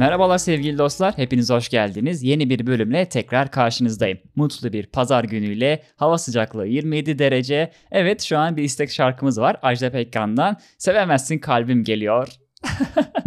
[0.00, 2.22] Merhabalar sevgili dostlar, hepiniz hoş geldiniz.
[2.22, 4.18] Yeni bir bölümle tekrar karşınızdayım.
[4.34, 7.72] Mutlu bir pazar günüyle, hava sıcaklığı 27 derece.
[7.90, 10.56] Evet şu an bir istek şarkımız var Ajda Pekkan'dan.
[10.78, 12.28] Sevemezsin kalbim geliyor.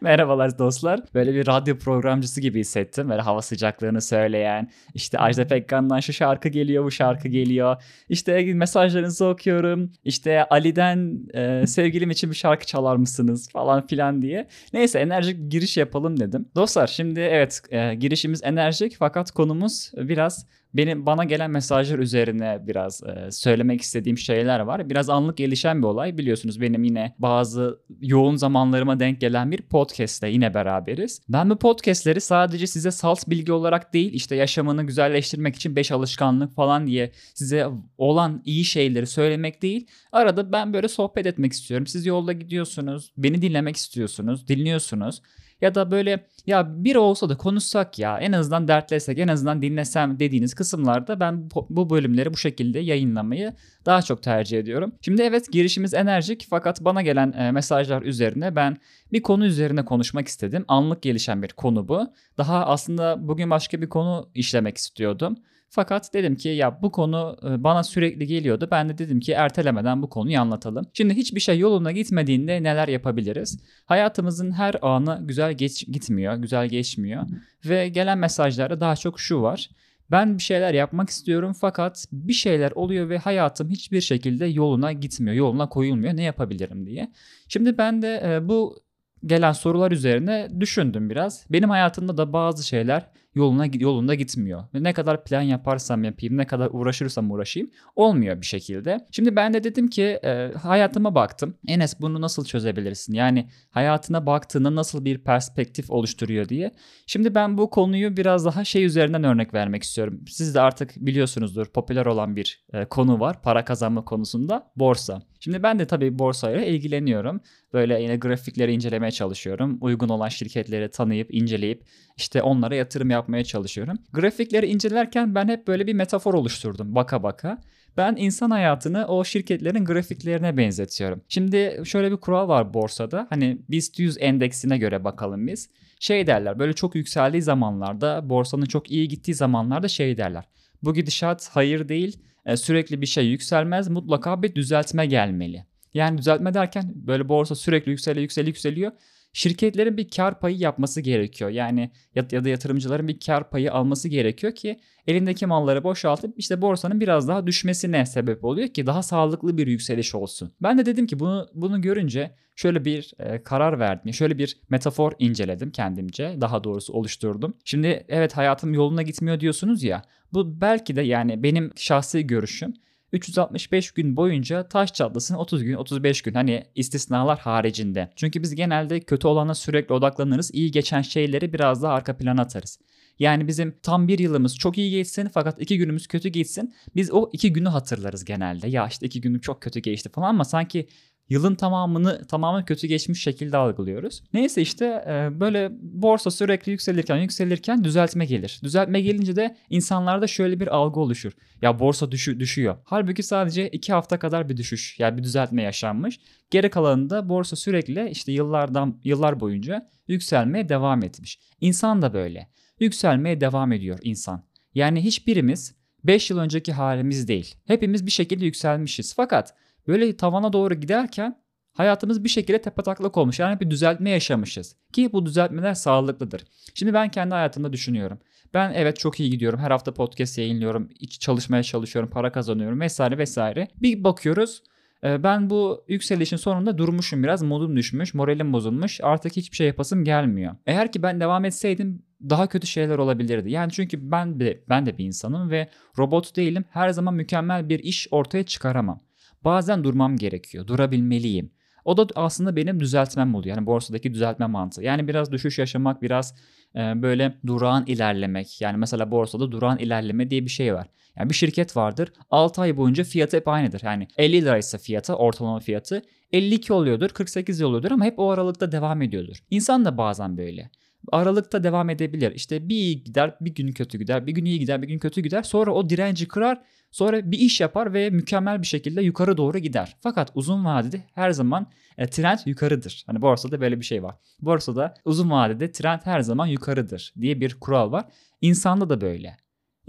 [0.02, 1.00] Merhabalar dostlar.
[1.14, 3.10] Böyle bir radyo programcısı gibi hissettim.
[3.10, 4.70] Böyle hava sıcaklığını söyleyen.
[4.94, 7.82] İşte Ajda Pekkan'dan şu şarkı geliyor, bu şarkı geliyor.
[8.08, 9.92] İşte mesajlarınızı okuyorum.
[10.04, 14.48] İşte Ali'den e, sevgilim için bir şarkı çalar mısınız falan filan diye.
[14.72, 16.48] Neyse enerjik giriş yapalım dedim.
[16.54, 23.02] Dostlar şimdi evet e, girişimiz enerjik fakat konumuz biraz benim bana gelen mesajlar üzerine biraz
[23.02, 24.90] e, söylemek istediğim şeyler var.
[24.90, 26.18] Biraz anlık gelişen bir olay.
[26.18, 31.20] Biliyorsunuz benim yine bazı yoğun zamanlarıma denk gelen bir podcast'te yine beraberiz.
[31.28, 36.54] Ben bu podcast'leri sadece size salt bilgi olarak değil işte yaşamını güzelleştirmek için 5 alışkanlık
[36.54, 37.66] falan diye size
[37.98, 39.86] olan iyi şeyleri söylemek değil.
[40.12, 41.86] Arada ben böyle sohbet etmek istiyorum.
[41.86, 45.22] Siz yolda gidiyorsunuz, beni dinlemek istiyorsunuz, dinliyorsunuz.
[45.60, 50.18] Ya da böyle ya bir olsa da konuşsak ya en azından dertlesek en azından dinlesem
[50.18, 53.52] dediğiniz kısımlarda ben bu bölümleri bu şekilde yayınlamayı
[53.86, 54.92] daha çok tercih ediyorum.
[55.00, 58.76] Şimdi evet girişimiz enerjik fakat bana gelen e, mesajlar üzerine ben
[59.12, 60.64] bir konu üzerine konuşmak istedim.
[60.68, 62.12] Anlık gelişen bir konu bu.
[62.38, 65.36] Daha aslında bugün başka bir konu işlemek istiyordum.
[65.72, 68.68] Fakat dedim ki ya bu konu e, bana sürekli geliyordu.
[68.70, 70.86] Ben de dedim ki ertelemeden bu konuyu anlatalım.
[70.94, 73.58] Şimdi hiçbir şey yoluna gitmediğinde neler yapabiliriz?
[73.86, 77.22] Hayatımızın her anı güzel geç gitmiyor, güzel geçmiyor.
[77.64, 79.70] Ve gelen mesajlarda daha çok şu var.
[80.10, 85.36] Ben bir şeyler yapmak istiyorum fakat bir şeyler oluyor ve hayatım hiçbir şekilde yoluna gitmiyor,
[85.36, 86.16] yoluna koyulmuyor.
[86.16, 87.12] Ne yapabilirim diye.
[87.48, 88.82] Şimdi ben de e, bu
[89.26, 91.46] gelen sorular üzerine düşündüm biraz.
[91.50, 94.64] Benim hayatımda da bazı şeyler yoluna yolunda gitmiyor.
[94.74, 99.06] Ne kadar plan yaparsam yapayım, ne kadar uğraşırsam uğraşayım olmuyor bir şekilde.
[99.10, 101.54] Şimdi ben de dedim ki e, hayatıma baktım.
[101.66, 103.14] Enes bunu nasıl çözebilirsin?
[103.14, 106.70] Yani hayatına baktığında nasıl bir perspektif oluşturuyor diye.
[107.06, 110.20] Şimdi ben bu konuyu biraz daha şey üzerinden örnek vermek istiyorum.
[110.28, 115.22] Siz de artık biliyorsunuzdur popüler olan bir e, konu var para kazanma konusunda borsa.
[115.40, 117.40] Şimdi ben de tabii borsayla ilgileniyorum.
[117.72, 119.78] Böyle yine grafikleri incelemeye çalışıyorum.
[119.80, 121.84] Uygun olan şirketleri tanıyıp inceleyip
[122.20, 123.98] işte onlara yatırım yapmaya çalışıyorum.
[124.12, 127.58] Grafikleri incelerken ben hep böyle bir metafor oluşturdum baka baka.
[127.96, 131.22] Ben insan hayatını o şirketlerin grafiklerine benzetiyorum.
[131.28, 133.26] Şimdi şöyle bir kural var borsada.
[133.30, 135.70] Hani BIST 100 endeksine göre bakalım biz.
[136.00, 140.44] Şey derler böyle çok yükseldiği zamanlarda borsanın çok iyi gittiği zamanlarda şey derler.
[140.82, 145.64] Bu gidişat hayır değil e, sürekli bir şey yükselmez mutlaka bir düzeltme gelmeli.
[145.94, 148.92] Yani düzeltme derken böyle borsa sürekli yükseliyor yükseliyor yükseliyor
[149.32, 151.50] şirketlerin bir kar payı yapması gerekiyor.
[151.50, 157.00] Yani ya, da yatırımcıların bir kar payı alması gerekiyor ki elindeki malları boşaltıp işte borsanın
[157.00, 160.52] biraz daha düşmesine sebep oluyor ki daha sağlıklı bir yükseliş olsun.
[160.62, 164.14] Ben de dedim ki bunu bunu görünce şöyle bir e, karar verdim.
[164.14, 166.36] Şöyle bir metafor inceledim kendimce.
[166.40, 167.56] Daha doğrusu oluşturdum.
[167.64, 170.02] Şimdi evet hayatım yoluna gitmiyor diyorsunuz ya.
[170.32, 172.74] Bu belki de yani benim şahsi görüşüm
[173.12, 178.10] 365 gün boyunca taş çatlasın 30 gün 35 gün hani istisnalar haricinde.
[178.16, 180.50] Çünkü biz genelde kötü olana sürekli odaklanırız.
[180.54, 182.78] iyi geçen şeyleri biraz daha arka plana atarız.
[183.18, 186.74] Yani bizim tam bir yılımız çok iyi geçsin fakat iki günümüz kötü geçsin.
[186.96, 188.68] Biz o iki günü hatırlarız genelde.
[188.68, 190.88] Ya işte iki günüm çok kötü geçti falan ama sanki
[191.30, 194.22] yılın tamamını tamamen kötü geçmiş şekilde algılıyoruz.
[194.32, 198.60] Neyse işte e, böyle borsa sürekli yükselirken yükselirken düzeltme gelir.
[198.62, 201.32] Düzeltme gelince de insanlarda şöyle bir algı oluşur.
[201.62, 202.76] Ya borsa düşü, düşüyor.
[202.84, 206.20] Halbuki sadece 2 hafta kadar bir düşüş yani bir düzeltme yaşanmış.
[206.50, 211.38] Geri kalanında borsa sürekli işte yıllardan yıllar boyunca yükselmeye devam etmiş.
[211.60, 212.48] İnsan da böyle.
[212.80, 214.44] Yükselmeye devam ediyor insan.
[214.74, 215.74] Yani hiçbirimiz
[216.04, 217.54] 5 yıl önceki halimiz değil.
[217.66, 219.14] Hepimiz bir şekilde yükselmişiz.
[219.14, 219.54] Fakat
[219.88, 221.42] böyle tavana doğru giderken
[221.72, 223.38] hayatımız bir şekilde tepetaklak olmuş.
[223.38, 224.76] Yani bir düzeltme yaşamışız.
[224.92, 226.44] Ki bu düzeltmeler sağlıklıdır.
[226.74, 228.18] Şimdi ben kendi hayatımda düşünüyorum.
[228.54, 229.58] Ben evet çok iyi gidiyorum.
[229.60, 230.88] Her hafta podcast yayınlıyorum.
[231.20, 232.10] çalışmaya çalışıyorum.
[232.10, 233.68] Para kazanıyorum vesaire vesaire.
[233.82, 234.62] Bir bakıyoruz
[235.04, 237.42] e, ben bu yükselişin sonunda durmuşum biraz.
[237.42, 238.14] Modum düşmüş.
[238.14, 239.00] Moralim bozulmuş.
[239.02, 240.56] Artık hiçbir şey yapasım gelmiyor.
[240.66, 243.50] Eğer ki ben devam etseydim daha kötü şeyler olabilirdi.
[243.50, 245.68] Yani çünkü ben de ben de bir insanım ve
[245.98, 246.64] robot değilim.
[246.70, 249.00] Her zaman mükemmel bir iş ortaya çıkaramam.
[249.44, 250.66] Bazen durmam gerekiyor.
[250.66, 251.52] Durabilmeliyim.
[251.84, 253.56] O da aslında benim düzeltmem oluyor.
[253.56, 254.82] Yani borsadaki düzeltme mantığı.
[254.82, 256.34] Yani biraz düşüş yaşamak, biraz
[256.74, 258.60] e, böyle durağan ilerlemek.
[258.60, 260.86] Yani mesela borsada durağan ilerleme diye bir şey var.
[261.16, 262.12] Yani bir şirket vardır.
[262.30, 263.80] 6 ay boyunca fiyatı hep aynıdır.
[263.84, 266.02] Yani 50 liraysa fiyatı, ortalama fiyatı
[266.32, 269.36] 52 oluyordur, 48 oluyordur ama hep o aralıkta devam ediyordur.
[269.50, 270.70] İnsan da bazen böyle.
[271.12, 272.32] Aralıkta devam edebilir.
[272.32, 275.20] İşte bir iyi gider, bir gün kötü gider, bir gün iyi gider, bir gün kötü
[275.20, 275.42] gider.
[275.42, 279.96] Sonra o direnci kırar, sonra bir iş yapar ve mükemmel bir şekilde yukarı doğru gider.
[280.00, 281.66] Fakat uzun vadede her zaman
[281.98, 283.04] e, trend yukarıdır.
[283.06, 284.16] Hani borsada böyle bir şey var.
[284.40, 288.04] Borsada uzun vadede trend her zaman yukarıdır diye bir kural var.
[288.40, 289.36] İnsanda da böyle.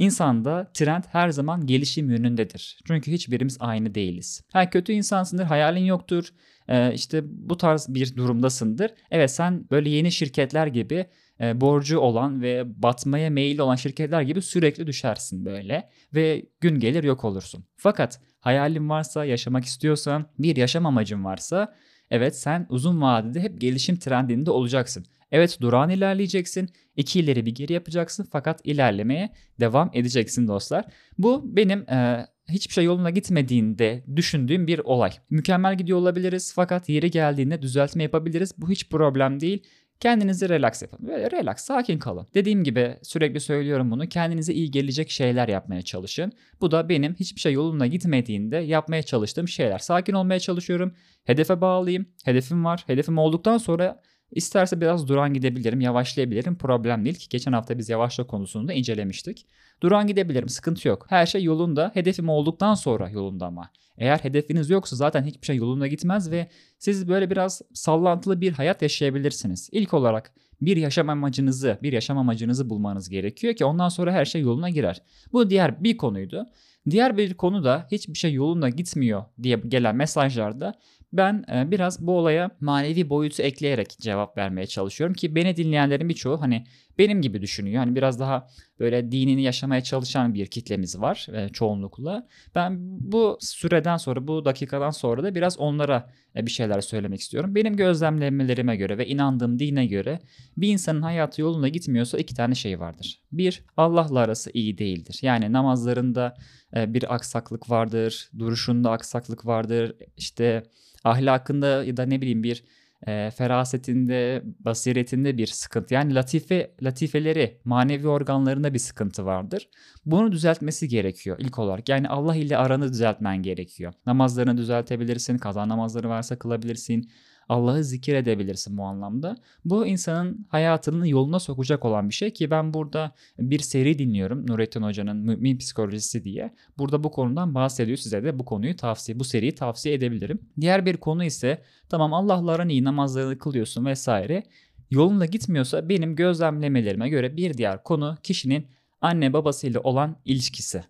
[0.02, 2.80] İnsanda trend her zaman gelişim yönündedir.
[2.88, 4.42] Çünkü hiçbirimiz aynı değiliz.
[4.54, 6.30] Ha kötü insansındır, hayalin yoktur.
[6.68, 8.92] Ee, işte bu tarz bir durumdasındır.
[9.12, 11.06] Evet sen böyle yeni şirketler gibi
[11.42, 17.04] e, borcu olan ve batmaya meyilli olan şirketler gibi sürekli düşersin böyle ve gün gelir
[17.04, 17.66] yok olursun.
[17.76, 21.76] Fakat hayalin varsa, yaşamak istiyorsan, bir yaşam amacın varsa
[22.12, 25.06] evet sen uzun vadede hep gelişim trendinde olacaksın.
[25.32, 26.70] Evet durağan ilerleyeceksin.
[26.96, 29.30] İki ileri bir geri yapacaksın fakat ilerlemeye
[29.60, 30.86] devam edeceksin dostlar.
[31.18, 35.12] Bu benim e, hiçbir şey yoluna gitmediğinde düşündüğüm bir olay.
[35.30, 38.54] Mükemmel gidiyor olabiliriz fakat yeri geldiğinde düzeltme yapabiliriz.
[38.58, 39.64] Bu hiç problem değil.
[40.00, 41.08] Kendinizi relax yapın.
[41.08, 42.28] Böyle relax, sakin kalın.
[42.34, 44.10] Dediğim gibi sürekli söylüyorum bunu.
[44.10, 46.32] Kendinize iyi gelecek şeyler yapmaya çalışın.
[46.62, 49.80] Bu da benim hiçbir şey yoluna gitmediğinde yapmaya çalıştığım şeyler.
[49.80, 50.94] Sakin olmaya çalışıyorum.
[51.24, 52.06] Hedefe bağlıyım.
[52.26, 52.84] Hedefim var.
[52.88, 54.02] Hedefim olduktan sonra
[54.32, 56.58] İsterse biraz duran gidebilirim, yavaşlayabilirim.
[56.58, 59.46] Problem değil ki geçen hafta biz yavaşla konusunu da incelemiştik.
[59.84, 61.06] Duran gidebilirim, sıkıntı yok.
[61.10, 63.70] Her şey yolunda, hedefim olduktan sonra yolunda ama.
[63.98, 66.48] Eğer hedefiniz yoksa zaten hiçbir şey yolunda gitmez ve
[66.80, 69.70] siz böyle biraz sallantılı bir hayat yaşayabilirsiniz.
[69.72, 74.42] İlk olarak bir yaşam amacınızı, bir yaşam amacınızı bulmanız gerekiyor ki ondan sonra her şey
[74.42, 75.02] yoluna girer.
[75.34, 76.46] Bu diğer bir konuydu.
[76.90, 80.74] Diğer bir konu da hiçbir şey yolunda gitmiyor diye gelen mesajlarda
[81.14, 86.42] ben e, biraz bu olaya manevi boyutu ekleyerek cevap vermeye çalışıyorum ki beni dinleyenlerin birçoğu
[86.42, 86.64] hani
[87.02, 87.78] benim gibi düşünüyor.
[87.78, 88.48] Hani biraz daha
[88.80, 92.28] böyle dinini yaşamaya çalışan bir kitlemiz var e, çoğunlukla.
[92.56, 92.78] Ben
[93.12, 97.56] bu süreden sonra bu dakikadan sonra da biraz onlara e, bir şeyler söylemek istiyorum.
[97.56, 100.20] Benim gözlemlemelerime göre ve inandığım dine göre
[100.58, 103.22] bir insanın hayatı yolunda gitmiyorsa iki tane şey vardır.
[103.32, 105.20] Bir Allah'la arası iyi değildir.
[105.22, 106.36] Yani namazlarında
[106.76, 109.96] bir aksaklık vardır, duruşunda aksaklık vardır.
[110.18, 110.64] İşte
[111.04, 112.64] ahlakında ya da ne bileyim bir
[113.08, 115.94] e, ferasetinde, basiretinde bir sıkıntı.
[115.94, 119.70] Yani latife latifeleri, manevi organlarında bir sıkıntı vardır.
[120.06, 121.90] Bunu düzeltmesi gerekiyor ilk olarak.
[121.90, 123.94] Yani Allah ile aranı düzeltmen gerekiyor.
[124.06, 127.12] Namazlarını düzeltebilirsin, kaza namazları varsa kılabilirsin.
[127.50, 129.38] Allah'ı zikir edebilirsin bu anlamda.
[129.66, 134.82] Bu insanın hayatının yoluna sokacak olan bir şey ki ben burada bir seri dinliyorum Nurettin
[134.82, 136.54] Hoca'nın Mümin Psikolojisi diye.
[136.78, 140.40] Burada bu konudan bahsediyor size de bu konuyu tavsiye, bu seriyi tavsiye edebilirim.
[140.62, 144.44] Diğer bir konu ise tamam Allah'la aran iyi namazlarını kılıyorsun vesaire.
[144.92, 148.68] Yolunda gitmiyorsa benim gözlemlemelerime göre bir diğer konu kişinin
[149.02, 150.84] anne babasıyla olan ilişkisi.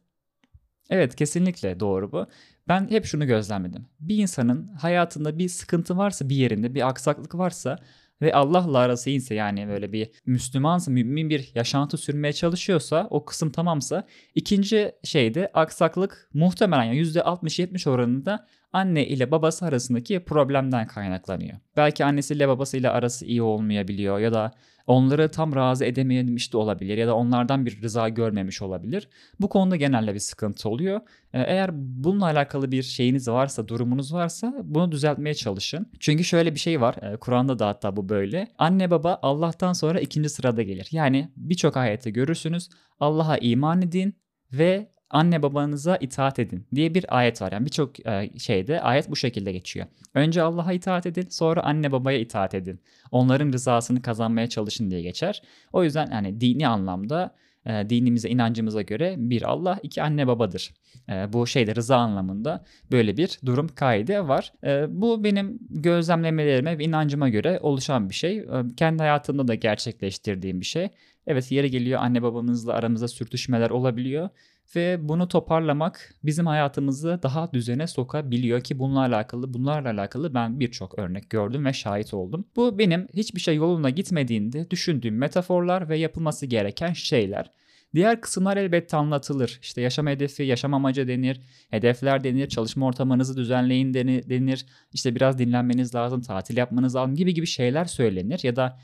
[0.89, 2.27] Evet kesinlikle doğru bu.
[2.71, 3.85] Ben hep şunu gözlemledim.
[3.99, 7.79] Bir insanın hayatında bir sıkıntı varsa bir yerinde bir aksaklık varsa
[8.21, 13.51] ve Allah'la arası iyiyse yani böyle bir Müslümansa, mümin bir yaşantı sürmeye çalışıyorsa o kısım
[13.51, 21.57] tamamsa ikinci şeyde aksaklık muhtemelen yani %60-70 oranında anne ile babası arasındaki problemden kaynaklanıyor.
[21.77, 24.51] Belki annesiyle babasıyla arası iyi olmayabiliyor ya da
[24.87, 29.09] onları tam razı edememiş de olabilir ya da onlardan bir rıza görmemiş olabilir.
[29.39, 31.01] Bu konuda genelde bir sıkıntı oluyor.
[31.33, 35.91] Ee, eğer bununla alakalı bir şeyiniz varsa, durumunuz varsa bunu düzeltmeye çalışın.
[35.99, 36.95] Çünkü şöyle bir şey var.
[37.01, 38.47] Ee, Kur'an'da da hatta bu böyle.
[38.57, 40.87] Anne baba Allah'tan sonra ikinci sırada gelir.
[40.91, 42.69] Yani birçok ayette görürsünüz.
[42.99, 44.15] Allah'a iman edin
[44.53, 47.51] ve anne babanıza itaat edin diye bir ayet var.
[47.51, 49.85] Yani birçok e, şeyde ayet bu şekilde geçiyor.
[50.13, 52.79] Önce Allah'a itaat edin, sonra anne babaya itaat edin.
[53.11, 55.41] Onların rızasını kazanmaya çalışın diye geçer.
[55.73, 60.73] O yüzden yani dini anlamda e, dinimize, inancımıza göre bir Allah, iki anne babadır.
[61.09, 64.53] E, bu şeyde rıza anlamında böyle bir durum kaide var.
[64.89, 68.45] Bu benim gözlemlemelerime ve inancıma göre oluşan bir şey.
[68.77, 70.89] Kendi hayatımda da gerçekleştirdiğim bir şey.
[71.27, 74.29] Evet yeri geliyor anne babamızla aramızda sürtüşmeler olabiliyor
[74.75, 80.99] ve bunu toparlamak bizim hayatımızı daha düzene sokabiliyor ki bununla alakalı bunlarla alakalı ben birçok
[80.99, 82.45] örnek gördüm ve şahit oldum.
[82.55, 87.51] Bu benim hiçbir şey yoluna gitmediğinde düşündüğüm metaforlar ve yapılması gereken şeyler.
[87.95, 89.59] Diğer kısımlar elbette anlatılır.
[89.61, 94.65] İşte yaşam hedefi, yaşam amacı denir, hedefler denir, çalışma ortamınızı düzenleyin denir.
[94.93, 98.79] İşte biraz dinlenmeniz lazım, tatil yapmanız lazım gibi gibi şeyler söylenir ya da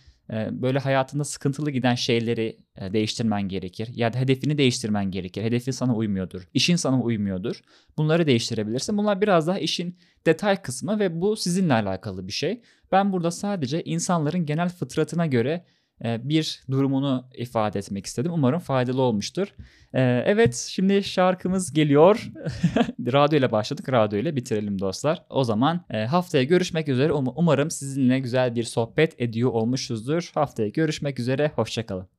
[0.52, 3.90] böyle hayatında sıkıntılı giden şeyleri değiştirmen gerekir.
[3.94, 5.44] Ya da hedefini değiştirmen gerekir.
[5.44, 6.48] Hedefin sana uymuyordur.
[6.54, 7.62] işin sana uymuyordur.
[7.98, 8.98] Bunları değiştirebilirsin.
[8.98, 12.62] Bunlar biraz daha işin detay kısmı ve bu sizinle alakalı bir şey.
[12.92, 15.66] Ben burada sadece insanların genel fıtratına göre
[16.04, 18.32] bir durumunu ifade etmek istedim.
[18.34, 19.48] Umarım faydalı olmuştur.
[19.94, 22.32] E, evet şimdi şarkımız geliyor.
[23.14, 23.90] radyo ile başladık.
[23.92, 25.24] Radyo ile bitirelim dostlar.
[25.30, 27.14] O zaman e, haftaya görüşmek üzere.
[27.14, 30.32] Um- umarım sizinle güzel bir sohbet ediyor olmuşuzdur.
[30.34, 31.52] Haftaya görüşmek üzere.
[31.56, 32.17] Hoşçakalın.